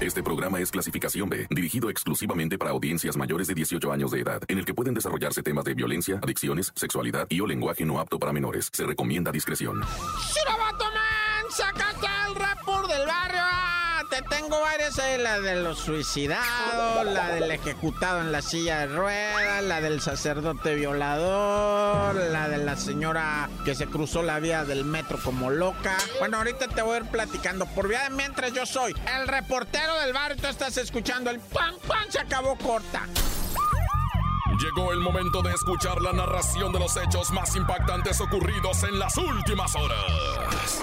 Este 0.00 0.22
programa 0.22 0.58
es 0.60 0.70
clasificación 0.70 1.28
B, 1.28 1.46
dirigido 1.50 1.90
exclusivamente 1.90 2.56
para 2.56 2.70
audiencias 2.70 3.18
mayores 3.18 3.48
de 3.48 3.54
18 3.54 3.92
años 3.92 4.10
de 4.10 4.20
edad, 4.20 4.40
en 4.48 4.56
el 4.56 4.64
que 4.64 4.72
pueden 4.72 4.94
desarrollarse 4.94 5.42
temas 5.42 5.66
de 5.66 5.74
violencia, 5.74 6.18
adicciones, 6.22 6.72
sexualidad 6.74 7.26
y 7.28 7.40
o 7.40 7.46
lenguaje 7.46 7.84
no 7.84 8.00
apto 8.00 8.18
para 8.18 8.32
menores. 8.32 8.70
Se 8.72 8.86
recomienda 8.86 9.30
discreción. 9.30 9.82
¡Shirabato 10.32 10.84
Man! 10.84 11.50
¡Sácate 11.50 12.06
al 12.06 12.34
rapor 12.34 12.88
del 12.88 13.06
barrio! 13.06 13.39
Te 14.10 14.22
tengo 14.22 14.60
varias, 14.60 14.98
eh, 14.98 15.18
la 15.18 15.40
de 15.40 15.62
los 15.62 15.78
suicidados, 15.78 17.06
la 17.06 17.28
del 17.28 17.48
ejecutado 17.52 18.20
en 18.20 18.32
la 18.32 18.42
silla 18.42 18.80
de 18.80 18.86
ruedas, 18.88 19.62
la 19.62 19.80
del 19.80 20.00
sacerdote 20.00 20.74
violador, 20.74 22.16
la 22.16 22.48
de 22.48 22.58
la 22.58 22.76
señora 22.76 23.48
que 23.64 23.76
se 23.76 23.86
cruzó 23.86 24.22
la 24.22 24.40
vía 24.40 24.64
del 24.64 24.84
metro 24.84 25.16
como 25.22 25.50
loca. 25.50 25.96
Bueno, 26.18 26.38
ahorita 26.38 26.66
te 26.66 26.82
voy 26.82 26.96
a 26.96 26.98
ir 26.98 27.06
platicando. 27.06 27.66
Por 27.66 27.86
vía 27.86 28.02
de 28.02 28.10
mientras 28.10 28.52
yo 28.52 28.66
soy 28.66 28.96
el 29.16 29.28
reportero 29.28 29.94
del 30.00 30.12
barrio, 30.12 30.36
tú 30.36 30.48
estás 30.48 30.76
escuchando 30.76 31.30
el 31.30 31.38
pan, 31.38 31.76
pan, 31.86 32.10
se 32.10 32.18
acabó 32.18 32.58
corta. 32.58 33.06
Llegó 34.60 34.92
el 34.92 34.98
momento 34.98 35.40
de 35.40 35.52
escuchar 35.52 36.02
la 36.02 36.12
narración 36.12 36.72
de 36.72 36.80
los 36.80 36.96
hechos 36.96 37.30
más 37.30 37.54
impactantes 37.54 38.20
ocurridos 38.20 38.82
en 38.82 38.98
las 38.98 39.16
últimas 39.16 39.74
horas. 39.76 40.82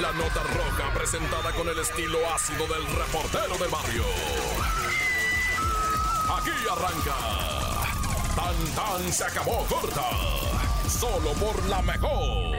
La 0.00 0.10
nota 0.12 0.42
roja 0.42 0.92
presentada 0.94 1.52
con 1.52 1.68
el 1.68 1.78
estilo 1.78 2.18
ácido 2.34 2.66
del 2.66 2.86
reportero 2.86 3.58
del 3.58 3.68
barrio. 3.68 4.04
Aquí 6.34 6.50
arranca. 6.70 7.14
Tan 8.34 8.56
tan 8.74 9.12
se 9.12 9.24
acabó 9.24 9.66
corta. 9.66 10.08
Solo 10.88 11.32
por 11.34 11.62
la 11.66 11.82
mejor. 11.82 12.56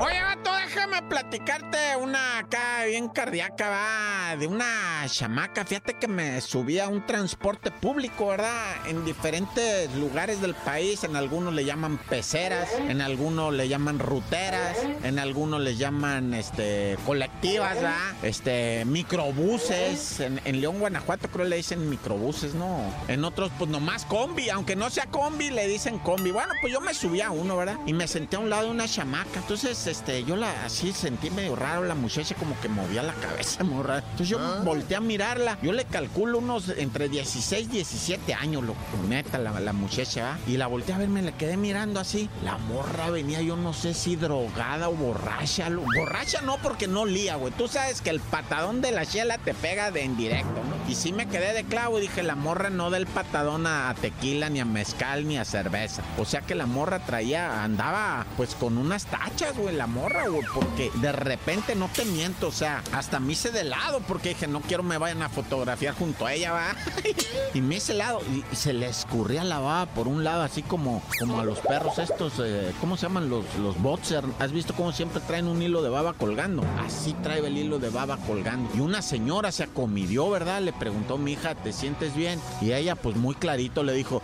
Oye, 0.00 0.22
vato, 0.22 0.58
déjame 0.78 1.02
platicarte 1.08 1.96
una 2.00 2.38
acá 2.38 2.84
bien 2.86 3.08
cardíaca, 3.08 3.68
va, 3.68 4.36
de 4.36 4.46
una 4.46 5.04
chamaca. 5.08 5.64
Fíjate 5.64 5.94
que 5.94 6.06
me 6.06 6.40
subí 6.40 6.78
a 6.78 6.86
un 6.86 7.04
transporte 7.04 7.72
público, 7.72 8.28
¿verdad? 8.28 8.86
En 8.86 9.04
diferentes 9.04 9.92
lugares 9.96 10.40
del 10.40 10.54
país. 10.54 11.02
En 11.02 11.16
algunos 11.16 11.52
le 11.52 11.64
llaman 11.64 11.98
peceras, 11.98 12.68
en 12.88 13.00
algunos 13.00 13.52
le 13.52 13.66
llaman 13.66 13.98
ruteras, 13.98 14.76
en 15.02 15.18
algunos 15.18 15.60
le 15.60 15.74
llaman, 15.74 16.32
este, 16.32 16.96
colectivas, 17.04 17.74
¿verdad? 17.74 18.14
Este, 18.22 18.84
microbuses. 18.84 20.20
En, 20.20 20.40
en 20.44 20.60
León, 20.60 20.78
Guanajuato 20.78 21.28
creo 21.28 21.46
le 21.46 21.56
dicen 21.56 21.90
microbuses, 21.90 22.54
¿no? 22.54 22.80
En 23.08 23.24
otros, 23.24 23.50
pues 23.58 23.68
nomás 23.68 24.04
combi. 24.04 24.48
Aunque 24.50 24.76
no 24.76 24.90
sea 24.90 25.06
combi, 25.06 25.50
le 25.50 25.66
dicen 25.66 25.98
combi. 25.98 26.30
Bueno, 26.30 26.52
pues 26.60 26.72
yo 26.72 26.80
me 26.80 26.94
subí 26.94 27.20
a 27.20 27.32
uno, 27.32 27.56
¿verdad? 27.56 27.78
Y 27.86 27.94
me 27.94 28.06
senté 28.06 28.36
a 28.36 28.38
un 28.38 28.50
lado 28.50 28.66
de 28.66 28.70
una 28.70 28.86
chamaca. 28.86 29.40
Entonces, 29.40 29.84
este, 29.88 30.22
yo 30.22 30.36
la 30.36 30.67
así 30.68 30.92
sentí 30.92 31.30
medio 31.30 31.56
raro, 31.56 31.84
la 31.84 31.94
muchacha 31.94 32.34
como 32.36 32.58
que 32.60 32.68
movía 32.68 33.02
la 33.02 33.14
cabeza 33.14 33.64
muy 33.64 33.82
raro. 33.82 34.00
Entonces 34.12 34.28
yo 34.28 34.38
volteé 34.64 34.96
a 34.96 35.00
mirarla. 35.00 35.58
Yo 35.62 35.72
le 35.72 35.84
calculo 35.84 36.38
unos 36.38 36.68
entre 36.68 37.08
16 37.08 37.66
y 37.66 37.70
17 37.70 38.34
años, 38.34 38.62
lo 38.62 38.74
neta, 39.08 39.38
la, 39.38 39.58
la 39.60 39.72
muchacha, 39.72 40.22
¿va? 40.24 40.38
Y 40.46 40.56
la 40.56 40.66
volteé 40.66 40.94
a 40.94 40.98
ver, 40.98 41.08
me 41.08 41.22
la 41.22 41.32
quedé 41.32 41.56
mirando 41.56 42.00
así. 42.00 42.28
La 42.44 42.56
morra 42.58 43.10
venía, 43.10 43.40
yo 43.42 43.56
no 43.56 43.72
sé 43.72 43.94
si 43.94 44.16
drogada 44.16 44.88
o 44.88 44.92
borracha. 44.94 45.68
lo- 45.68 45.82
Borracha 45.98 46.40
no, 46.42 46.58
porque 46.58 46.86
no 46.86 47.06
lía, 47.06 47.36
güey. 47.36 47.52
Tú 47.54 47.66
sabes 47.68 48.00
que 48.00 48.10
el 48.10 48.20
patadón 48.20 48.80
de 48.80 48.92
la 48.92 49.04
chela 49.06 49.38
te 49.38 49.54
pega 49.54 49.90
de 49.90 50.02
en 50.04 50.16
directo, 50.16 50.52
¿no? 50.52 50.90
Y 50.90 50.94
sí 50.94 51.12
me 51.12 51.26
quedé 51.26 51.52
de 51.52 51.64
clavo 51.64 51.98
y 51.98 52.02
dije, 52.02 52.22
la 52.22 52.34
morra 52.34 52.70
no 52.70 52.90
del 52.90 53.06
patadón 53.06 53.66
a, 53.66 53.90
a 53.90 53.94
tequila, 53.94 54.48
ni 54.48 54.60
a 54.60 54.64
mezcal, 54.64 55.26
ni 55.26 55.38
a 55.38 55.44
cerveza. 55.44 56.02
O 56.18 56.24
sea 56.24 56.42
que 56.42 56.54
la 56.54 56.66
morra 56.66 56.98
traía, 57.00 57.62
andaba 57.64 58.26
pues 58.36 58.54
con 58.54 58.78
unas 58.78 59.06
tachas, 59.06 59.56
güey, 59.56 59.74
la 59.74 59.86
morra, 59.86 60.28
güey, 60.28 60.42
porque 60.54 60.90
de 60.96 61.12
repente 61.12 61.74
no 61.74 61.88
te 61.88 62.04
miento, 62.04 62.48
o 62.48 62.52
sea, 62.52 62.82
hasta 62.92 63.20
me 63.20 63.32
hice 63.32 63.50
de 63.50 63.64
lado 63.64 64.00
porque 64.06 64.30
dije, 64.30 64.46
no 64.46 64.60
quiero 64.60 64.82
me 64.82 64.98
vayan 64.98 65.22
a 65.22 65.28
fotografiar 65.28 65.94
junto 65.94 66.26
a 66.26 66.34
ella, 66.34 66.52
va. 66.52 66.74
y 67.54 67.60
me 67.60 67.76
hice 67.76 67.94
lado 67.94 68.20
y, 68.32 68.44
se 68.54 68.72
le 68.72 68.88
escurría 68.88 69.44
la 69.44 69.58
baba 69.58 69.86
por 69.86 70.08
un 70.08 70.24
lado, 70.24 70.42
así 70.42 70.62
como, 70.62 71.02
como 71.18 71.40
a 71.40 71.44
los 71.44 71.58
perros 71.60 71.98
estos, 71.98 72.34
eh, 72.40 72.72
¿cómo 72.80 72.96
se 72.96 73.04
llaman 73.04 73.28
los, 73.28 73.44
los 73.56 73.80
boxer? 73.80 74.24
¿Has 74.38 74.52
visto 74.52 74.74
cómo 74.74 74.92
siempre 74.92 75.20
traen 75.20 75.46
un 75.46 75.62
hilo 75.62 75.82
de 75.82 75.90
baba 75.90 76.12
colgando? 76.14 76.64
Así 76.84 77.14
trae 77.22 77.38
el 77.46 77.56
hilo 77.56 77.78
de 77.78 77.90
baba 77.90 78.16
colgando. 78.26 78.70
Y 78.74 78.80
una 78.80 79.02
señora 79.02 79.52
se 79.52 79.64
acomidió, 79.64 80.28
¿verdad? 80.30 80.60
Le 80.62 80.72
preguntó 80.72 81.18
mi 81.18 81.32
hija, 81.32 81.54
¿te 81.54 81.72
sientes 81.72 82.14
bien? 82.14 82.40
Y 82.60 82.72
ella, 82.72 82.96
pues 82.96 83.16
muy 83.16 83.34
clarito, 83.34 83.82
le 83.82 83.92
dijo, 83.92 84.22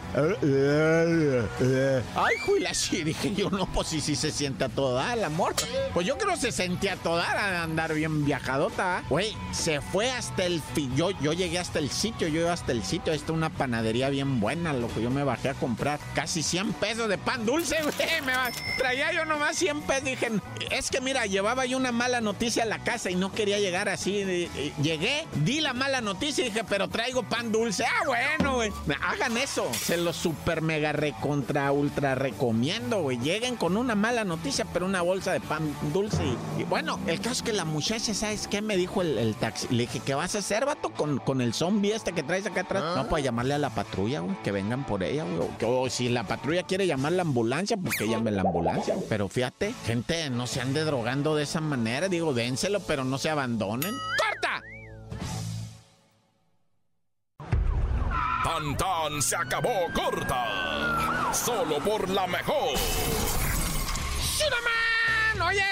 Ay, 2.14 2.36
juila, 2.44 2.74
sí, 2.74 3.02
dije 3.04 3.34
yo, 3.34 3.50
no, 3.50 3.66
pues 3.66 3.88
sí, 3.88 4.00
sí 4.00 4.16
se 4.16 4.30
siente 4.30 4.64
a 4.64 4.68
toda 4.68 5.12
el 5.14 5.24
amor. 5.24 5.54
Pues 5.92 6.06
yo 6.06 6.13
creo 6.18 6.34
que 6.34 6.40
se 6.40 6.52
sentía 6.52 6.96
toda 6.96 7.62
andar 7.62 7.94
bien 7.94 8.24
viajadota. 8.24 9.02
Güey, 9.08 9.36
se 9.52 9.80
fue 9.80 10.10
hasta 10.10 10.44
el 10.44 10.62
yo, 10.96 11.10
yo 11.20 11.32
llegué 11.32 11.58
hasta 11.58 11.78
el 11.78 11.90
sitio, 11.90 12.28
yo 12.28 12.40
iba 12.40 12.52
hasta 12.52 12.72
el 12.72 12.84
sitio, 12.84 13.12
esta 13.12 13.32
una 13.32 13.50
panadería 13.50 14.08
bien 14.10 14.40
buena, 14.40 14.72
lo 14.72 14.88
que 14.88 15.02
yo 15.02 15.10
me 15.10 15.24
bajé 15.24 15.50
a 15.50 15.54
comprar 15.54 15.98
casi 16.14 16.42
100 16.42 16.72
pesos 16.74 17.08
de 17.08 17.18
pan 17.18 17.44
dulce, 17.46 17.76
güey. 17.82 17.94
Me 18.24 18.32
va- 18.32 18.50
traía 18.78 19.12
yo 19.12 19.24
nomás 19.24 19.56
100 19.56 19.82
pesos, 19.82 20.04
dije, 20.04 20.30
es 20.70 20.90
que 20.90 21.00
mira, 21.00 21.26
llevaba 21.26 21.66
yo 21.66 21.76
una 21.76 21.92
mala 21.92 22.20
noticia 22.20 22.62
a 22.64 22.66
la 22.66 22.78
casa 22.78 23.10
y 23.10 23.14
no 23.16 23.32
quería 23.32 23.58
llegar 23.58 23.88
así. 23.88 24.18
eh, 24.18 24.72
Llegué, 24.82 25.26
di 25.44 25.60
la 25.60 25.72
mala 25.72 26.00
noticia 26.00 26.44
y 26.44 26.48
dije, 26.50 26.64
pero 26.64 26.88
traigo 26.88 27.22
pan 27.22 27.52
dulce. 27.52 27.84
Ah, 27.84 28.04
bueno, 28.06 28.54
güey. 28.54 28.72
Hagan 29.02 29.36
eso. 29.36 29.68
Se 29.74 29.96
los 29.96 30.16
super 30.16 30.62
mega 30.62 30.92
recontra 30.92 31.70
ultra 31.72 32.14
recomiendo, 32.14 33.00
güey. 33.02 33.18
Lleguen 33.18 33.56
con 33.56 33.76
una 33.76 33.94
mala 33.94 34.24
noticia, 34.24 34.64
pero 34.72 34.86
una 34.86 35.02
bolsa 35.02 35.32
de 35.32 35.40
pan 35.40 35.74
dulce. 35.92 36.03
Y, 36.56 36.60
y 36.60 36.64
bueno, 36.64 36.98
el 37.06 37.18
caso 37.18 37.30
es 37.32 37.42
que 37.42 37.52
la 37.52 37.64
muchacha, 37.64 38.12
¿sabes 38.14 38.46
qué? 38.48 38.60
Me 38.62 38.76
dijo 38.76 39.02
el, 39.02 39.16
el 39.18 39.34
taxi. 39.34 39.68
Le 39.70 39.82
dije, 39.84 40.00
¿qué 40.00 40.14
vas 40.14 40.34
a 40.34 40.38
hacer, 40.38 40.64
vato? 40.66 40.90
Con, 40.90 41.18
con 41.18 41.40
el 41.40 41.54
zombie 41.54 41.92
este 41.94 42.12
que 42.12 42.22
traes 42.22 42.46
acá 42.46 42.62
atrás. 42.62 42.82
No, 42.96 43.08
pues 43.08 43.24
llamarle 43.24 43.54
a 43.54 43.58
la 43.58 43.70
patrulla, 43.70 44.20
güey. 44.20 44.36
Que 44.42 44.52
vengan 44.52 44.84
por 44.86 45.02
ella, 45.02 45.24
güey. 45.24 45.38
O, 45.38 45.58
que- 45.58 45.66
o 45.66 45.88
si 45.90 46.08
la 46.08 46.24
patrulla 46.24 46.62
quiere 46.64 46.86
llamar 46.86 47.12
la 47.12 47.22
ambulancia, 47.22 47.76
pues 47.76 47.96
que 47.96 48.08
llame 48.08 48.30
la 48.30 48.42
ambulancia. 48.42 48.94
güey. 48.94 49.06
Pero 49.08 49.28
fíjate, 49.28 49.74
gente, 49.86 50.28
no 50.30 50.46
se 50.46 50.60
ande 50.60 50.84
drogando 50.84 51.34
de 51.36 51.44
esa 51.44 51.60
manera. 51.60 52.08
Digo, 52.08 52.34
dénselo, 52.34 52.80
pero 52.80 53.04
no 53.04 53.18
se 53.18 53.30
abandonen. 53.30 53.92
¡Corta! 54.18 54.62
Tan 58.44 58.76
tan 58.76 59.22
se 59.22 59.36
acabó 59.36 59.72
corta. 59.94 61.32
Solo 61.32 61.78
por 61.78 62.08
la 62.10 62.26
mejor. 62.26 62.76
¡Shiraman! 64.36 65.48
Oye, 65.48 65.62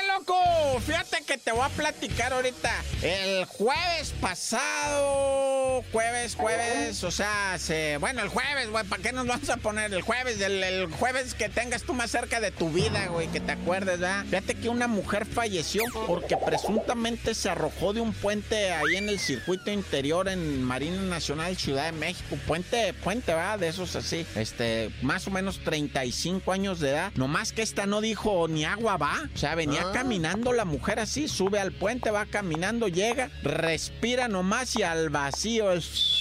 fíjate 0.81 1.25
que 1.25 1.39
te 1.39 1.53
voy 1.53 1.63
a 1.63 1.69
platicar 1.69 2.33
ahorita. 2.33 2.71
El 3.03 3.45
jueves 3.47 4.13
pasado, 4.21 5.62
jueves, 5.91 6.35
jueves, 6.35 7.05
o 7.05 7.11
sea, 7.11 7.57
se, 7.59 7.97
bueno, 7.99 8.23
el 8.23 8.29
jueves, 8.29 8.71
güey, 8.71 8.85
¿para 8.85 9.03
qué 9.03 9.13
nos 9.13 9.27
vamos 9.27 9.49
a 9.51 9.57
poner 9.57 9.93
el 9.93 10.03
jueves? 10.03 10.41
El, 10.41 10.63
el 10.63 10.87
jueves 10.87 11.35
que 11.35 11.49
tengas 11.49 11.83
tú 11.83 11.95
más 11.95 12.11
cerca 12.11 12.41
de 12.41 12.51
tu 12.51 12.71
vida, 12.71 13.07
güey, 13.09 13.29
que 13.29 13.41
te 13.41 13.53
acuerdes, 13.53 14.01
¿verdad? 14.01 14.25
Fíjate 14.25 14.55
que 14.55 14.69
una 14.69 14.87
mujer 14.87 15.27
falleció 15.27 15.85
porque 16.07 16.37
presuntamente 16.37 17.35
se 17.35 17.51
arrojó 17.51 17.93
de 17.93 18.01
un 18.01 18.13
puente 18.13 18.73
ahí 18.73 18.97
en 18.97 19.09
el 19.09 19.19
circuito 19.19 19.71
interior 19.71 20.29
en 20.29 20.63
Marina 20.63 21.01
Nacional 21.03 21.57
Ciudad 21.57 21.87
de 21.87 21.93
México. 21.93 22.37
Puente, 22.47 22.95
puente, 22.95 23.33
¿verdad? 23.33 23.59
De 23.59 23.69
esos 23.69 23.97
así, 23.97 24.27
este, 24.37 24.91
más 25.03 25.27
o 25.27 25.31
menos 25.31 25.61
35 25.65 26.53
años 26.53 26.81
de 26.81 26.91
edad. 26.91 27.13
Nomás 27.15 27.53
que 27.53 27.63
esta 27.63 27.87
no 27.87 28.01
dijo 28.01 28.49
ni 28.49 28.65
agua 28.65 28.97
va. 28.97 29.29
O 29.35 29.39
sea, 29.39 29.55
venía 29.55 29.91
caminando 29.93 30.53
la 30.53 30.65
mujer 30.65 31.01
así, 31.01 31.29
sube 31.29 31.59
al 31.59 31.73
puente, 31.73 32.11
va 32.11 32.27
caminando, 32.27 32.89
llega, 32.89 33.31
respira 33.43 34.29
nomás 34.29 34.77
y 34.77 34.83
al 34.83 35.11
vacío 35.11 35.72
es... 35.75 36.19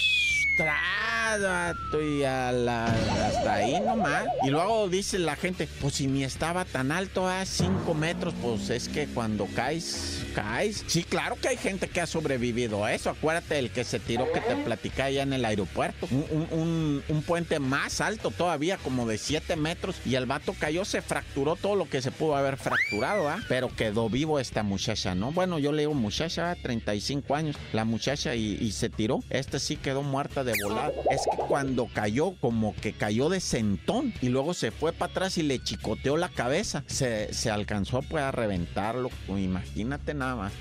Tras, 0.58 1.42
vato, 1.42 2.02
y 2.02 2.24
a 2.24 2.52
la- 2.52 2.86
hasta 2.86 3.54
ahí 3.54 3.80
nomás. 3.80 4.26
Y 4.44 4.50
luego 4.50 4.90
dice 4.90 5.18
la 5.18 5.36
gente, 5.38 5.68
pues 5.80 5.96
si 5.96 6.08
ni 6.08 6.24
estaba 6.26 6.66
tan 6.66 6.92
alto, 6.92 7.28
a 7.28 7.46
5 7.46 7.94
metros, 7.94 8.34
pues 8.42 8.70
es 8.70 8.90
que 8.90 9.08
cuando 9.08 9.48
caes, 9.56 10.21
caes. 10.34 10.84
Sí, 10.88 11.04
claro 11.04 11.38
que 11.42 11.50
hay 11.50 11.58
gente 11.58 11.88
que 11.88 12.02
ha 12.02 12.08
sobrevivido 12.08 12.84
a 12.86 12.94
eso. 12.94 13.10
Acuérdate 13.10 13.56
del 13.56 13.72
que 13.72 13.84
se 13.84 14.00
tiró 14.00 14.32
que 14.32 14.42
te 14.42 14.56
platicé 14.56 15.02
allá 15.02 15.24
en 15.24 15.34
el 15.34 15.46
aeropuerto. 15.46 16.08
Un, 16.12 17.04
puente 17.26 17.60
más 17.60 18.02
alto 18.02 18.32
todavía, 18.32 18.78
como 18.78 19.06
de 19.08 19.18
7 19.18 19.56
metros. 19.56 19.96
Y 20.06 20.16
el 20.16 20.26
vato 20.26 20.56
cayó, 20.58 20.86
se 20.86 21.02
fracturó 21.02 21.56
todo 21.56 21.76
lo 21.76 21.88
que 21.88 22.02
se 22.02 22.12
pudo 22.12 22.36
haber 22.36 22.58
fracturado, 22.58 23.30
¿ah? 23.30 23.40
Pero 23.48 23.74
quedó 23.74 24.10
vivo 24.10 24.40
esta 24.40 24.64
muchacha, 24.64 25.14
¿no? 25.16 25.32
Bueno, 25.32 25.60
yo 25.60 25.72
le 25.72 25.84
digo 25.84 25.94
muchacha, 25.94 26.56
35 26.62 27.36
años, 27.36 27.56
la 27.74 27.86
muchacha 27.86 28.36
y, 28.36 28.72
se 28.72 28.90
tiró. 28.90 29.20
Esta 29.30 29.60
sí 29.60 29.76
quedó 29.76 30.02
muerta 30.02 30.44
de 30.44 30.54
volar. 30.64 30.94
Es 31.10 31.22
que 31.30 31.38
cuando 31.38 31.88
cayó, 31.94 32.34
como 32.42 32.76
que 32.76 32.94
cayó 32.94 33.30
de 33.30 33.40
sentón 33.40 34.14
y 34.22 34.30
luego 34.30 34.54
se 34.54 34.72
fue 34.72 34.94
para 34.94 35.12
atrás 35.12 35.38
y 35.38 35.44
le 35.44 35.62
chicoteó 35.62 36.18
la 36.18 36.30
cabeza. 36.30 36.84
Se, 36.88 37.34
se 37.34 37.52
alcanzó 37.52 38.02
pues, 38.02 38.24
a 38.24 38.32
reventarlo. 38.32 39.10
Imagínate 39.28 40.14
nada 40.22 40.36
más. 40.36 40.54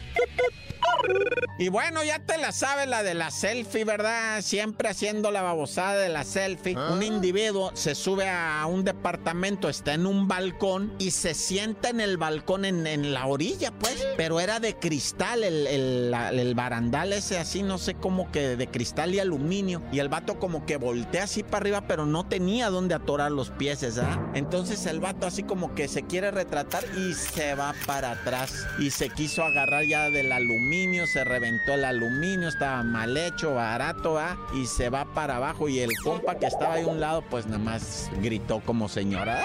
Y 1.60 1.68
bueno, 1.68 2.02
ya 2.02 2.18
te 2.20 2.38
la 2.38 2.52
sabes 2.52 2.88
la 2.88 3.02
de 3.02 3.12
la 3.12 3.30
selfie, 3.30 3.84
¿verdad? 3.84 4.40
Siempre 4.40 4.88
haciendo 4.88 5.30
la 5.30 5.42
babosada 5.42 5.98
de 6.00 6.08
la 6.08 6.24
selfie. 6.24 6.74
Ah. 6.74 6.88
Un 6.94 7.02
individuo 7.02 7.70
se 7.74 7.94
sube 7.94 8.30
a 8.30 8.64
un 8.64 8.82
departamento, 8.82 9.68
está 9.68 9.92
en 9.92 10.06
un 10.06 10.26
balcón 10.26 10.90
y 10.98 11.10
se 11.10 11.34
sienta 11.34 11.90
en 11.90 12.00
el 12.00 12.16
balcón 12.16 12.64
en, 12.64 12.86
en 12.86 13.12
la 13.12 13.26
orilla, 13.26 13.72
pues. 13.72 14.06
Pero 14.16 14.40
era 14.40 14.58
de 14.58 14.76
cristal, 14.76 15.44
el, 15.44 15.66
el- 15.66 16.10
la- 16.10 16.30
el 16.30 16.54
barandal 16.54 17.12
ese 17.12 17.36
así, 17.36 17.62
no 17.62 17.76
sé 17.76 17.92
cómo 17.92 18.32
que 18.32 18.56
de 18.56 18.66
cristal 18.68 19.14
y 19.14 19.18
aluminio. 19.18 19.82
Y 19.92 19.98
el 19.98 20.08
vato 20.08 20.38
como 20.38 20.64
que 20.64 20.78
voltea 20.78 21.24
así 21.24 21.42
para 21.42 21.58
arriba, 21.58 21.82
pero 21.86 22.06
no 22.06 22.26
tenía 22.26 22.70
dónde 22.70 22.94
atorar 22.94 23.32
los 23.32 23.50
pies, 23.50 23.82
¿verdad? 23.82 24.18
Entonces 24.32 24.86
el 24.86 24.98
vato 25.00 25.26
así 25.26 25.42
como 25.42 25.74
que 25.74 25.88
se 25.88 26.04
quiere 26.04 26.30
retratar 26.30 26.84
y 26.96 27.12
se 27.12 27.54
va 27.54 27.74
para 27.84 28.12
atrás. 28.12 28.50
Y 28.78 28.88
se 28.92 29.10
quiso 29.10 29.44
agarrar 29.44 29.84
ya 29.84 30.08
del 30.08 30.32
aluminio, 30.32 31.06
se 31.06 31.22
reventó 31.22 31.49
el 31.74 31.84
aluminio, 31.84 32.48
estaba 32.48 32.82
mal 32.82 33.16
hecho, 33.16 33.54
barato. 33.54 34.18
Y 34.54 34.66
se 34.66 34.88
va 34.90 35.04
para 35.04 35.36
abajo. 35.36 35.68
Y 35.68 35.80
el 35.80 35.90
compa 36.02 36.36
que 36.36 36.46
estaba 36.46 36.74
ahí 36.74 36.84
a 36.84 36.88
un 36.88 37.00
lado, 37.00 37.22
pues 37.22 37.46
nada 37.46 37.58
más 37.58 38.10
gritó 38.20 38.60
como 38.60 38.88
señora. 38.88 39.42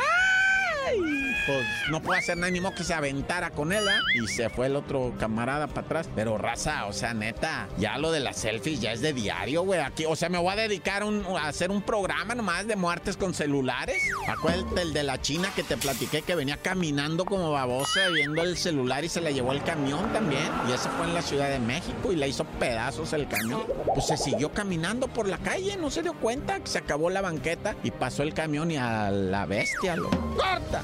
Pues 1.45 1.65
no 1.89 2.01
puedo 2.01 2.17
hacer 2.19 2.37
nada 2.37 2.51
ni 2.51 2.59
modo 2.59 2.73
que 2.73 2.83
se 2.83 2.93
aventara 2.93 3.51
con 3.51 3.71
él, 3.71 3.87
¿ah? 3.87 3.99
Y 4.15 4.27
se 4.27 4.49
fue 4.49 4.65
el 4.65 4.75
otro 4.75 5.13
camarada 5.19 5.67
para 5.67 5.81
atrás. 5.81 6.09
Pero 6.15 6.37
raza, 6.37 6.85
o 6.85 6.93
sea, 6.93 7.13
neta, 7.13 7.67
ya 7.77 7.97
lo 7.97 8.11
de 8.11 8.19
las 8.19 8.37
selfies 8.37 8.81
ya 8.81 8.93
es 8.93 9.01
de 9.01 9.13
diario, 9.13 9.63
güey. 9.63 9.79
Aquí, 9.79 10.05
o 10.05 10.15
sea, 10.15 10.29
me 10.29 10.37
voy 10.37 10.53
a 10.53 10.55
dedicar 10.55 11.03
a 11.03 11.47
hacer 11.47 11.71
un 11.71 11.81
programa 11.81 12.35
nomás 12.35 12.67
de 12.67 12.75
muertes 12.75 13.17
con 13.17 13.33
celulares. 13.33 14.01
Acuérdate 14.27 14.81
el 14.81 14.93
de 14.93 15.03
la 15.03 15.21
China 15.21 15.51
que 15.55 15.63
te 15.63 15.77
platiqué 15.77 16.21
que 16.21 16.35
venía 16.35 16.57
caminando 16.57 17.25
como 17.25 17.51
babosa 17.51 18.09
viendo 18.09 18.41
el 18.41 18.57
celular 18.57 19.03
y 19.03 19.09
se 19.09 19.21
le 19.21 19.33
llevó 19.33 19.51
el 19.51 19.63
camión 19.63 20.11
también. 20.13 20.49
Y 20.67 20.71
eso 20.71 20.89
fue 20.97 21.05
en 21.05 21.13
la 21.13 21.21
Ciudad 21.21 21.49
de 21.49 21.59
México 21.59 22.11
y 22.11 22.15
le 22.15 22.27
hizo 22.27 22.45
pedazos 22.45 23.13
el 23.13 23.27
camión. 23.27 23.63
Pues 23.93 24.07
se 24.07 24.17
siguió 24.17 24.51
caminando 24.51 25.07
por 25.07 25.27
la 25.27 25.37
calle, 25.37 25.77
no 25.77 25.91
se 25.91 26.01
dio 26.01 26.13
cuenta 26.13 26.59
que 26.59 26.67
se 26.67 26.79
acabó 26.79 27.09
la 27.09 27.21
banqueta 27.21 27.75
y 27.83 27.91
pasó 27.91 28.23
el 28.23 28.33
camión 28.33 28.71
y 28.71 28.77
a 28.77 29.11
la 29.11 29.45
bestia 29.45 29.95
lo 29.95 30.09
corta. 30.09 30.74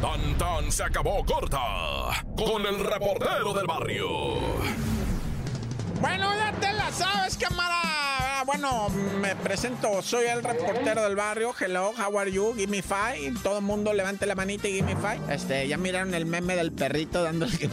Tan 0.00 0.38
tan 0.38 0.72
se 0.72 0.84
acabó 0.84 1.24
corta 1.24 2.24
con 2.36 2.66
el 2.66 2.78
reportero 2.84 3.52
del 3.52 3.66
barrio. 3.66 4.31
Bueno, 8.72 8.88
me 9.20 9.36
presento, 9.36 10.00
soy 10.00 10.24
el 10.26 10.42
reportero 10.42 11.02
del 11.02 11.14
barrio. 11.14 11.54
Hello, 11.60 11.92
how 11.98 12.18
are 12.18 12.32
you? 12.32 12.54
Give 12.54 12.68
me 12.68 12.80
five. 12.80 13.34
Todo 13.42 13.58
el 13.58 13.64
mundo 13.64 13.92
levante 13.92 14.24
la 14.24 14.34
manita 14.34 14.66
y 14.66 14.72
give 14.76 14.86
me 14.86 14.96
five. 14.96 15.20
Este, 15.28 15.68
ya 15.68 15.76
miraron 15.76 16.14
el 16.14 16.24
meme 16.24 16.56
del 16.56 16.72
perrito 16.72 17.22
dándole. 17.22 17.52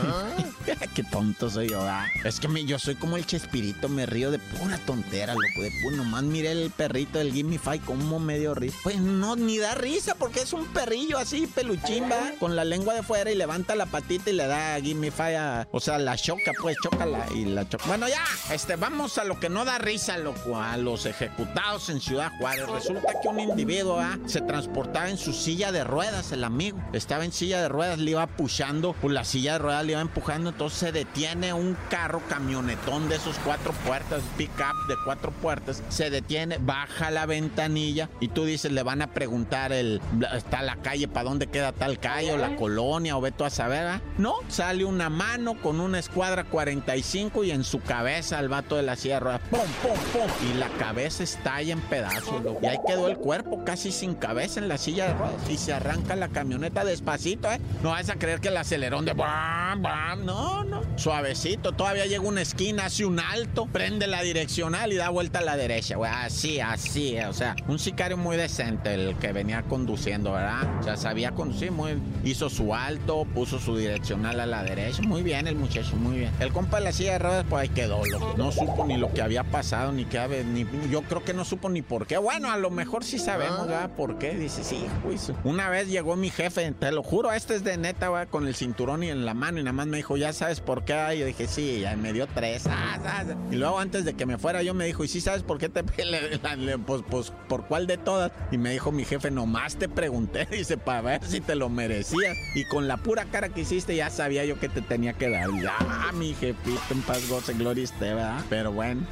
Qué 0.93 1.03
tonto 1.03 1.49
soy 1.49 1.69
yo, 1.69 1.77
¿verdad? 1.79 2.05
Es 2.25 2.39
que 2.41 2.47
me- 2.49 2.65
yo 2.65 2.77
soy 2.79 2.95
como 2.95 3.15
el 3.15 3.25
chespirito, 3.25 3.87
me 3.87 4.05
río 4.05 4.29
de 4.29 4.39
pura 4.39 4.77
tontera, 4.79 5.33
loco. 5.33 5.61
De 5.61 5.71
puro, 5.81 5.95
nomás 5.95 6.23
miré 6.23 6.51
el 6.51 6.69
perrito 6.69 7.17
del 7.17 7.31
Give 7.31 7.49
Me 7.49 7.57
Five, 7.59 7.79
como 7.79 8.19
medio 8.19 8.53
risa. 8.53 8.77
Pues 8.83 8.97
no, 8.99 9.35
ni 9.37 9.57
da 9.57 9.75
risa, 9.75 10.15
porque 10.15 10.41
es 10.41 10.51
un 10.51 10.65
perrillo 10.67 11.17
así, 11.17 11.47
peluchín, 11.47 12.09
¿verdad? 12.09 12.33
Con 12.39 12.55
la 12.57 12.65
lengua 12.65 12.93
de 12.93 13.03
fuera 13.03 13.31
y 13.31 13.35
levanta 13.35 13.75
la 13.75 13.85
patita 13.85 14.29
y 14.31 14.33
le 14.33 14.47
da 14.47 14.79
Give 14.81 14.99
Me 14.99 15.11
Five 15.11 15.37
a- 15.37 15.67
O 15.71 15.79
sea, 15.79 15.97
la 15.97 16.17
choca, 16.17 16.51
pues, 16.61 16.75
chócala 16.83 17.25
y 17.33 17.45
la 17.45 17.67
choca. 17.69 17.85
Bueno, 17.87 18.07
ya, 18.09 18.23
este, 18.53 18.75
vamos 18.75 19.17
a 19.17 19.23
lo 19.23 19.39
que 19.39 19.47
no 19.49 19.63
da 19.63 19.77
risa, 19.77 20.17
loco, 20.17 20.59
a 20.59 20.75
los 20.89 21.05
ejecutados 21.05 21.89
en 21.89 22.01
Ciudad 22.01 22.31
Juárez. 22.39 22.67
Resulta 22.67 23.13
que 23.21 23.27
un 23.27 23.39
individuo, 23.39 23.97
¿verdad? 23.97 24.17
Se 24.25 24.41
transportaba 24.41 25.09
en 25.09 25.17
su 25.17 25.33
silla 25.33 25.71
de 25.71 25.83
ruedas, 25.83 26.31
el 26.31 26.43
amigo. 26.43 26.79
Estaba 26.93 27.25
en 27.25 27.31
silla 27.31 27.61
de 27.61 27.69
ruedas, 27.69 27.99
le 27.99 28.11
iba 28.11 28.25
pushando, 28.25 28.93
pues 28.93 29.13
la 29.13 29.23
silla 29.23 29.53
de 29.53 29.59
ruedas 29.59 29.85
le 29.85 29.91
iba 29.91 30.01
empujando, 30.01 30.49
entonces 30.49 30.79
se 30.79 30.91
detiene 30.91 31.53
un 31.53 31.77
carro 31.89 32.21
camionetón 32.27 33.07
de 33.07 33.17
esos 33.17 33.35
cuatro 33.45 33.71
puertas, 33.85 34.23
pick-up 34.35 34.87
de 34.87 34.95
cuatro 35.05 35.31
puertas, 35.31 35.83
se 35.89 36.09
detiene, 36.09 36.57
baja 36.59 37.11
la 37.11 37.25
ventanilla 37.27 38.09
y 38.19 38.29
tú 38.29 38.45
dices, 38.45 38.71
le 38.71 38.81
van 38.81 39.01
a 39.01 39.13
preguntar 39.13 39.71
el, 39.71 40.01
está 40.35 40.63
la 40.63 40.77
calle, 40.77 41.07
¿para 41.07 41.29
dónde 41.29 41.47
queda 41.47 41.71
tal 41.71 41.99
calle 41.99 42.33
o 42.33 42.37
la 42.37 42.55
colonia 42.55 43.15
o 43.15 43.21
ve 43.21 43.31
tú 43.31 43.45
a 43.45 43.49
saber, 43.49 43.83
¿verdad? 43.83 44.01
No, 44.17 44.35
sale 44.47 44.85
una 44.85 45.09
mano 45.09 45.61
con 45.61 45.79
una 45.79 45.99
escuadra 45.99 46.45
45 46.45 47.43
y 47.43 47.51
en 47.51 47.63
su 47.63 47.79
cabeza 47.81 48.39
el 48.39 48.49
vato 48.49 48.75
de 48.75 48.83
la 48.83 48.95
silla 48.95 49.15
de 49.15 49.19
ruedas, 49.19 49.41
pum, 49.51 49.59
pum, 49.81 49.97
pum, 50.13 50.49
y 50.49 50.53
la 50.57 50.67
cabeza 50.79 51.23
estalla 51.23 51.73
en 51.73 51.81
pedazos, 51.81 52.41
loco. 52.43 52.59
y 52.63 52.65
ahí 52.67 52.77
quedó 52.87 53.07
el 53.09 53.17
cuerpo 53.17 53.63
casi 53.65 53.91
sin 53.91 54.15
cabeza 54.15 54.59
en 54.59 54.67
la 54.67 54.77
silla 54.77 55.07
de 55.09 55.13
ruedas 55.13 55.49
y 55.49 55.57
se 55.57 55.73
arranca 55.73 56.15
la 56.15 56.29
camioneta 56.29 56.83
despacito, 56.85 57.51
¿eh? 57.51 57.59
No 57.83 57.89
vas 57.89 58.09
a 58.09 58.15
creer 58.15 58.39
que 58.39 58.47
el 58.47 58.57
acelerón 58.57 59.05
de 59.05 59.13
bam, 59.13 59.81
bam, 59.81 60.25
no, 60.25 60.63
no, 60.63 60.81
suavecito, 60.97 61.73
todavía 61.73 62.05
llega 62.05 62.21
una 62.23 62.41
esquina, 62.41 62.85
hace 62.85 63.05
un 63.05 63.19
alto, 63.19 63.65
prende 63.65 64.07
la 64.07 64.21
direccional 64.21 64.93
y 64.93 64.95
da 64.95 65.09
vuelta 65.09 65.39
a 65.39 65.41
la 65.41 65.57
derecha, 65.57 65.97
güey, 65.97 66.11
así, 66.11 66.59
así, 66.59 67.17
eh, 67.17 67.27
o 67.27 67.33
sea, 67.33 67.55
un 67.67 67.77
sicario 67.77 68.15
muy 68.17 68.37
decente 68.37 68.93
el 68.93 69.15
que 69.17 69.31
venía 69.33 69.63
conduciendo, 69.63 70.31
¿verdad? 70.31 70.63
O 70.79 70.83
sea, 70.83 70.95
sabía 70.97 71.31
conducir, 71.31 71.71
muy, 71.71 72.01
hizo 72.23 72.49
su 72.49 72.73
alto, 72.73 73.25
puso 73.35 73.59
su 73.59 73.75
direccional 73.77 74.39
a 74.39 74.45
la 74.45 74.63
derecha, 74.63 75.01
muy 75.03 75.23
bien 75.23 75.47
el 75.47 75.55
muchacho, 75.55 75.95
muy 75.97 76.19
bien. 76.19 76.31
El 76.39 76.51
compa 76.53 76.77
de 76.77 76.85
la 76.85 76.91
silla 76.91 77.13
de 77.13 77.19
ruedas, 77.19 77.45
pues 77.49 77.63
ahí 77.63 77.69
quedó, 77.69 78.05
loco. 78.05 78.33
no 78.37 78.51
supo 78.51 78.85
ni 78.85 78.97
lo 78.97 79.11
que 79.13 79.21
había 79.21 79.43
pasado, 79.43 79.91
ni 79.91 80.05
qué, 80.05 80.19
habe- 80.19 80.43
ni, 80.43 80.63
yo 80.89 81.01
creo 81.03 81.23
que 81.23 81.33
no 81.33 81.45
supo 81.45 81.69
ni 81.69 81.81
por 81.81 82.07
qué, 82.07 82.17
bueno, 82.17 82.51
a 82.51 82.57
lo 82.57 82.69
mejor 82.69 83.03
sí 83.03 83.19
sabemos, 83.19 83.67
¿verdad? 83.67 83.91
¿Por 83.95 84.17
qué? 84.17 84.35
Dice, 84.35 84.63
sí, 84.63 84.85
juicio. 85.03 85.35
Una 85.43 85.69
vez 85.69 85.87
llegó 85.87 86.15
mi 86.15 86.29
jefe, 86.29 86.71
te 86.71 86.91
lo 86.91 87.03
juro, 87.03 87.31
este 87.31 87.55
es 87.55 87.63
de 87.63 87.77
neta, 87.77 88.09
güey, 88.09 88.27
con 88.27 88.47
el 88.47 88.55
cinturón 88.55 89.03
y 89.03 89.09
en 89.09 89.25
la 89.25 89.33
mano 89.33 89.59
y 89.59 89.63
nada 89.63 89.73
más 89.73 89.87
me 89.87 89.97
dijo, 89.97 90.17
¿ya 90.17 90.33
sabes 90.33 90.59
por 90.59 90.85
qué? 90.85 91.15
Y 91.15 91.19
yo 91.19 91.25
dije, 91.25 91.47
sí, 91.47 91.79
ya 91.81 91.95
me 91.95 92.13
dio 92.13 92.27
tres. 92.27 92.67
ah, 92.67 92.99
ah, 93.05 93.23
ah. 93.29 93.35
Y 93.51 93.55
luego 93.55 93.79
antes 93.79 94.05
de 94.05 94.13
que 94.13 94.25
me 94.25 94.37
fuera 94.37 94.63
yo 94.63 94.73
me 94.73 94.85
dijo, 94.85 95.03
¿y 95.03 95.07
sí 95.07 95.21
sabes 95.21 95.43
por 95.43 95.57
qué 95.57 95.69
te 95.69 95.83
pele? 95.83 96.39
Pues, 96.85 97.01
pues, 97.09 97.33
¿por 97.47 97.65
cuál 97.65 97.87
de 97.87 97.97
todas? 97.97 98.31
Y 98.51 98.57
me 98.57 98.71
dijo 98.71 98.91
mi 98.91 99.05
jefe, 99.05 99.31
nomás 99.31 99.75
te 99.75 99.89
pregunté, 99.89 100.45
dice, 100.51 100.77
para 100.77 101.01
ver 101.01 101.25
si 101.25 101.41
te 101.41 101.55
lo 101.55 101.69
merecías. 101.69 102.37
Y 102.55 102.65
con 102.65 102.87
la 102.87 102.97
pura 102.97 103.25
cara 103.25 103.49
que 103.49 103.61
hiciste 103.61 103.95
ya 103.95 104.09
sabía 104.09 104.45
yo 104.45 104.59
que 104.59 104.69
te 104.69 104.81
tenía 104.81 105.13
que 105.13 105.29
dar. 105.29 105.49
Ya, 105.61 106.11
mi 106.13 106.33
jefito, 106.33 106.79
en 106.91 107.01
paz, 107.01 107.27
goce, 107.29 107.53
gloria 107.53 107.83
esté, 107.83 108.13
¿verdad? 108.13 108.41
Pero 108.49 108.71
bueno. 108.71 109.05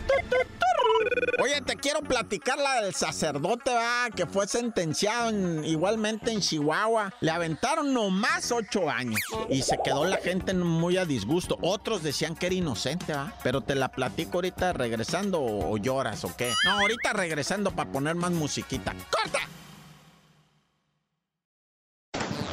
Oye, 1.40 1.62
te 1.62 1.76
quiero 1.76 2.02
platicar 2.02 2.58
la 2.58 2.82
del 2.82 2.96
sacerdote, 2.96 3.72
va, 3.72 4.10
que 4.16 4.26
fue 4.26 4.48
sentenciado 4.48 5.30
en- 5.30 5.64
igualmente 5.66 6.32
en 6.32 6.42
Chihuahua. 6.42 7.14
Le 7.22 7.30
aventaron 7.30 7.94
nomás 7.94 8.52
ocho 8.52 8.90
años 8.90 9.20
y 9.50 9.62
se 9.62 9.78
quedó 9.84 10.06
la 10.06 10.18
gente 10.18 10.54
muy 10.56 10.98
a 10.98 11.06
disgusto. 11.06 11.58
Otros 11.62 12.02
decían 12.02 12.36
que 12.36 12.48
era 12.48 12.56
inocente, 12.56 13.14
va. 13.14 13.34
Pero 13.44 13.62
te 13.62 13.76
la 13.76 13.90
platico 13.90 14.38
ahorita 14.40 14.74
regresando 14.74 15.40
o, 15.40 15.74
o 15.74 15.78
lloras 15.78 16.24
o 16.26 16.36
qué. 16.36 16.52
No, 16.66 16.72
ahorita 16.80 17.14
regresando 17.14 17.70
para 17.72 17.92
poner 17.92 18.16
más 18.16 18.32
musiquita. 18.32 18.96
¡Corta! 19.12 19.40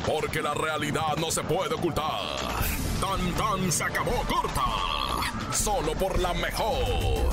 Porque 0.06 0.42
la 0.42 0.52
realidad 0.52 1.16
no 1.19 1.31
se 1.31 1.42
puede 1.42 1.75
ocultar. 1.75 2.20
Tan 3.00 3.32
tan 3.34 3.72
se 3.72 3.84
acabó 3.84 4.12
corta. 4.29 4.62
Solo 5.53 5.94
por 5.94 6.19
la 6.19 6.34
mejor. 6.34 7.32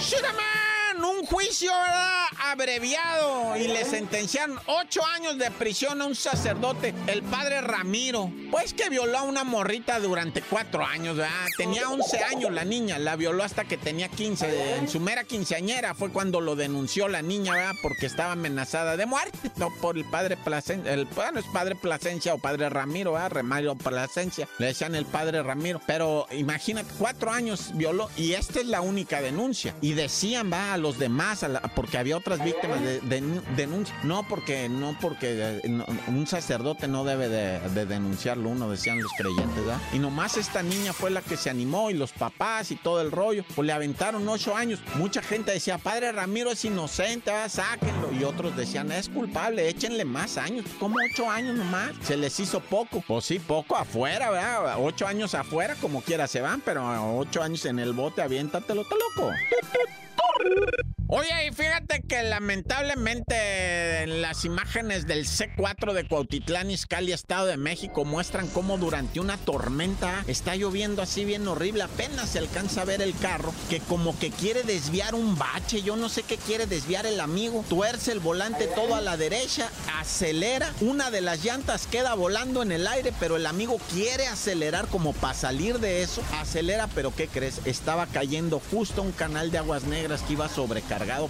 ¡Shiraman! 0.00 1.04
Un 1.04 1.09
juicio, 1.30 1.70
¿verdad? 1.70 2.24
Abreviado. 2.50 3.56
Y 3.56 3.68
le 3.68 3.84
sentenciaron 3.84 4.58
ocho 4.66 5.00
años 5.14 5.38
de 5.38 5.50
prisión 5.50 6.02
a 6.02 6.06
un 6.06 6.14
sacerdote, 6.14 6.92
el 7.06 7.22
padre 7.22 7.60
Ramiro. 7.60 8.30
Pues 8.50 8.74
que 8.74 8.90
violó 8.90 9.18
a 9.18 9.22
una 9.22 9.44
morrita 9.44 10.00
durante 10.00 10.42
cuatro 10.42 10.84
años, 10.84 11.16
¿verdad? 11.16 11.46
Tenía 11.56 11.88
11 11.88 12.24
años 12.24 12.52
la 12.52 12.64
niña, 12.64 12.98
la 12.98 13.16
violó 13.16 13.44
hasta 13.44 13.64
que 13.64 13.76
tenía 13.76 14.08
15. 14.08 14.78
En 14.78 14.88
su 14.88 14.98
mera 14.98 15.24
quinceañera 15.24 15.94
fue 15.94 16.10
cuando 16.10 16.40
lo 16.40 16.56
denunció 16.56 17.06
la 17.08 17.22
niña, 17.22 17.52
¿verdad? 17.52 17.74
Porque 17.82 18.06
estaba 18.06 18.32
amenazada 18.32 18.96
de 18.96 19.06
muerte. 19.06 19.38
No 19.56 19.68
por 19.80 19.96
el 19.96 20.04
padre 20.04 20.36
Plasencia. 20.36 20.92
El, 20.92 21.04
bueno, 21.06 21.38
es 21.38 21.46
padre 21.46 21.76
Plasencia 21.76 22.34
o 22.34 22.38
padre 22.38 22.68
Ramiro, 22.68 23.12
¿verdad? 23.12 23.30
Remario 23.30 23.76
Plasencia. 23.76 24.48
Le 24.58 24.66
decían 24.66 24.94
el 24.94 25.06
padre 25.06 25.42
Ramiro. 25.42 25.80
Pero 25.86 26.26
imagínate, 26.32 26.90
cuatro 26.98 27.30
años 27.30 27.70
violó. 27.74 28.10
Y 28.16 28.32
esta 28.32 28.60
es 28.60 28.66
la 28.66 28.80
única 28.80 29.20
denuncia. 29.20 29.74
Y 29.80 29.92
decían, 29.92 30.50
va, 30.52 30.74
a 30.74 30.78
los 30.78 30.98
demás, 30.98 31.19
la- 31.48 31.60
porque 31.74 31.98
había 31.98 32.16
otras 32.16 32.42
víctimas 32.42 32.80
de, 32.82 33.00
de- 33.00 33.40
denuncia. 33.56 33.94
No 34.02 34.26
porque, 34.28 34.68
no 34.68 34.96
porque 35.00 35.60
un 36.08 36.26
sacerdote 36.26 36.88
no 36.88 37.04
debe 37.04 37.28
de, 37.28 37.60
de 37.70 37.86
denunciarlo 37.86 38.48
uno, 38.48 38.70
decían 38.70 39.00
los 39.02 39.12
creyentes, 39.18 39.56
¿verdad? 39.56 39.80
Y 39.92 39.98
nomás 39.98 40.36
esta 40.36 40.62
niña 40.62 40.92
fue 40.92 41.10
la 41.10 41.22
que 41.22 41.36
se 41.36 41.50
animó 41.50 41.90
y 41.90 41.94
los 41.94 42.12
papás 42.12 42.70
y 42.70 42.76
todo 42.76 43.00
el 43.00 43.10
rollo. 43.12 43.44
Pues 43.54 43.66
le 43.66 43.72
aventaron 43.72 44.28
ocho 44.28 44.56
años. 44.56 44.80
Mucha 44.94 45.22
gente 45.22 45.52
decía, 45.52 45.78
padre 45.78 46.10
Ramiro 46.12 46.50
es 46.50 46.64
inocente, 46.64 47.30
va, 47.30 47.48
sáquenlo. 47.48 48.12
Y 48.12 48.24
otros 48.24 48.56
decían, 48.56 48.90
es 48.92 49.08
culpable, 49.08 49.68
échenle 49.68 50.04
más 50.04 50.36
años. 50.38 50.64
¿Cómo 50.78 50.96
ocho 51.12 51.30
años 51.30 51.56
nomás? 51.56 51.92
Se 52.02 52.16
les 52.16 52.38
hizo 52.40 52.60
poco. 52.60 53.02
Pues 53.06 53.24
sí, 53.24 53.38
poco 53.38 53.76
afuera, 53.76 54.30
¿verdad? 54.30 54.76
Ocho 54.78 55.06
años 55.06 55.34
afuera, 55.34 55.74
como 55.80 56.00
quiera 56.02 56.26
se 56.26 56.40
van, 56.40 56.60
pero 56.60 57.16
ocho 57.18 57.42
años 57.42 57.64
en 57.66 57.78
el 57.78 57.92
bote, 57.92 58.22
aviéntatelo, 58.22 58.82
está 58.82 58.94
loco. 58.94 59.32
Oye, 61.20 61.48
y 61.48 61.52
fíjate 61.52 62.00
que 62.00 62.22
lamentablemente 62.22 64.04
en 64.04 64.22
las 64.22 64.46
imágenes 64.46 65.06
del 65.06 65.26
C4 65.26 65.92
de 65.92 66.08
Cuautitlán, 66.08 66.70
Izcalli, 66.70 67.12
Estado 67.12 67.44
de 67.44 67.58
México, 67.58 68.06
muestran 68.06 68.48
cómo 68.48 68.78
durante 68.78 69.20
una 69.20 69.36
tormenta 69.36 70.24
está 70.28 70.56
lloviendo 70.56 71.02
así 71.02 71.26
bien 71.26 71.46
horrible. 71.46 71.82
Apenas 71.82 72.30
se 72.30 72.38
alcanza 72.38 72.80
a 72.80 72.84
ver 72.86 73.02
el 73.02 73.14
carro 73.18 73.52
que 73.68 73.80
como 73.80 74.18
que 74.18 74.30
quiere 74.30 74.62
desviar 74.62 75.14
un 75.14 75.36
bache. 75.36 75.82
Yo 75.82 75.94
no 75.94 76.08
sé 76.08 76.22
qué 76.22 76.38
quiere 76.38 76.64
desviar 76.64 77.04
el 77.04 77.20
amigo. 77.20 77.66
Tuerce 77.68 78.12
el 78.12 78.20
volante 78.20 78.66
todo 78.68 78.94
a 78.94 79.02
la 79.02 79.18
derecha, 79.18 79.68
acelera. 79.98 80.72
Una 80.80 81.10
de 81.10 81.20
las 81.20 81.44
llantas 81.44 81.86
queda 81.86 82.14
volando 82.14 82.62
en 82.62 82.72
el 82.72 82.86
aire, 82.86 83.12
pero 83.20 83.36
el 83.36 83.44
amigo 83.44 83.78
quiere 83.92 84.26
acelerar 84.26 84.86
como 84.86 85.12
para 85.12 85.34
salir 85.34 85.80
de 85.80 86.02
eso. 86.02 86.22
Acelera, 86.40 86.88
pero 86.94 87.14
¿qué 87.14 87.28
crees? 87.28 87.60
Estaba 87.66 88.06
cayendo 88.06 88.62
justo 88.70 89.02
un 89.02 89.12
canal 89.12 89.50
de 89.50 89.58
aguas 89.58 89.84
negras 89.84 90.22
que 90.22 90.32
iba 90.32 90.48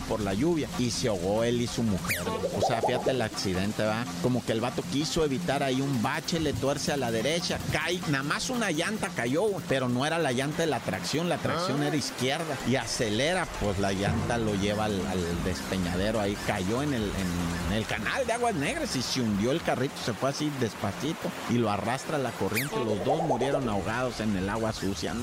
por 0.09 0.21
la 0.21 0.35
lluvia 0.35 0.69
y 0.79 0.91
se 0.91 1.09
ahogó 1.09 1.45
él 1.45 1.61
y 1.61 1.67
su 1.67 1.83
mujer. 1.83 2.23
O 2.57 2.61
sea, 2.67 2.83
fíjate 2.83 3.11
el 3.11 3.23
accidente, 3.23 3.83
va. 3.85 4.05
Como 4.23 4.45
que 4.45 4.53
el 4.53 4.61
vato 4.61 4.83
quiso 4.93 5.25
evitar 5.25 5.63
ahí 5.63 5.81
un 5.81 6.03
bache, 6.03 6.41
le 6.41 6.53
tuerce 6.53 6.93
a 6.93 6.97
la 6.97 7.11
derecha, 7.11 7.59
cae, 7.73 8.01
nada 8.09 8.25
más 8.25 8.51
una 8.51 8.71
llanta 8.71 9.09
cayó, 9.15 9.47
pero 9.69 9.89
no 9.89 10.05
era 10.05 10.19
la 10.19 10.33
llanta 10.33 10.63
de 10.63 10.69
la 10.69 10.81
tracción, 10.81 11.29
la 11.29 11.39
tracción 11.39 11.83
era 11.83 11.97
izquierda 11.97 12.57
y 12.69 12.77
acelera, 12.77 13.47
pues 13.61 13.79
la 13.79 13.93
llanta 13.93 14.39
lo 14.39 14.55
lleva 14.55 14.85
al, 14.85 15.01
despeñadero, 15.45 16.21
ahí 16.21 16.37
cayó 16.47 16.83
en 16.83 16.95
el, 16.95 17.03
en 17.03 17.77
el 17.77 17.87
canal 17.87 18.27
de 18.27 18.33
aguas 18.33 18.55
negras 18.55 18.95
y 18.97 19.03
se 19.03 19.21
hundió 19.21 19.53
el 19.53 19.63
carrito, 19.63 19.95
se 20.05 20.13
fue 20.13 20.31
así 20.31 20.51
despacito 20.61 21.31
y 21.49 21.55
lo 21.55 21.71
arrastra 21.71 22.19
la 22.19 22.31
corriente. 22.33 22.77
Los 22.85 23.05
dos 23.05 23.23
murieron 23.23 23.69
ahogados 23.69 24.21
en 24.21 24.37
el 24.37 24.49
agua 24.49 24.73
sucia. 24.73 25.15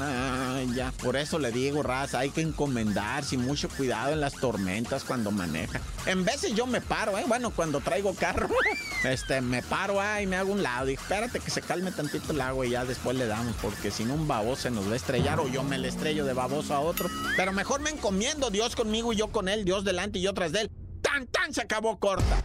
ya. 0.74 0.92
Por 1.04 1.16
eso 1.16 1.40
le 1.40 1.52
digo, 1.52 1.84
raza, 1.84 2.20
hay 2.20 2.30
que 2.30 2.42
encomendarse 2.42 3.36
y 3.36 3.38
mucho 3.38 3.70
cuidado 3.70 4.14
en 4.14 4.22
las 4.22 4.34
tormentas 4.48 5.04
cuando 5.04 5.30
maneja. 5.30 5.82
En 6.06 6.24
veces 6.24 6.56
yo 6.56 6.66
me 6.66 6.80
paro, 6.80 7.18
¿eh? 7.18 7.26
Bueno, 7.28 7.52
cuando 7.52 7.82
traigo 7.82 8.14
carro, 8.14 8.48
este, 9.04 9.42
me 9.42 9.62
paro 9.62 10.00
ahí 10.00 10.26
me 10.26 10.38
hago 10.38 10.54
un 10.54 10.64
lado. 10.64 10.90
Y 10.90 10.94
espérate 10.94 11.42
que 11.42 11.52
se 11.52 11.62
calme 11.62 11.92
tantito 11.92 12.32
el 12.32 12.40
agua 12.40 12.66
y 12.66 12.70
ya 12.70 12.86
después 12.86 13.18
le 13.18 13.28
damos, 13.28 13.58
porque 13.62 13.92
si 13.92 14.06
no 14.06 14.14
un 14.14 14.26
baboso 14.26 14.62
se 14.62 14.72
nos 14.72 14.88
va 14.88 14.94
a 14.94 14.96
estrellar 14.96 15.42
o 15.42 15.50
yo 15.50 15.64
me 15.64 15.78
le 15.78 15.90
estrello 15.90 16.24
de 16.24 16.32
baboso 16.32 16.74
a 16.74 16.80
otro. 16.80 17.10
Pero 17.36 17.52
mejor 17.52 17.82
me 17.82 17.90
encomiendo, 17.90 18.50
Dios 18.50 18.78
conmigo 18.78 19.12
y 19.12 19.18
yo 19.18 19.28
con 19.34 19.50
él, 19.50 19.66
Dios 19.66 19.84
delante 19.84 20.20
y 20.20 20.22
yo 20.22 20.34
tras 20.34 20.54
de 20.54 20.62
él. 20.62 20.72
¡Tan, 21.02 21.28
tan! 21.28 21.54
Se 21.54 21.62
acabó 21.62 22.00
corta. 22.00 22.42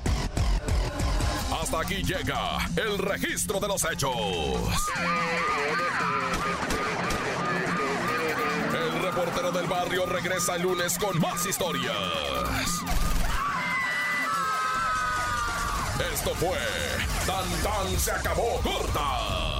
Hasta 1.52 1.82
aquí 1.82 2.02
llega 2.02 2.58
el 2.76 2.98
registro 2.98 3.60
de 3.60 3.68
los 3.68 3.84
hechos 3.84 4.10
reportero 9.32 9.52
del 9.52 9.66
barrio 9.66 10.06
regresa 10.06 10.56
el 10.56 10.62
lunes 10.62 10.98
con 10.98 11.18
más 11.20 11.46
historias. 11.46 11.96
Esto 16.12 16.34
fue 16.34 16.58
Tan 17.26 17.48
Tan 17.62 17.98
se 17.98 18.10
acabó 18.12 18.60
corta 18.62 19.51